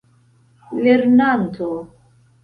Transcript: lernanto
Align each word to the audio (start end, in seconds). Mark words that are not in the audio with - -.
lernanto 0.83 1.69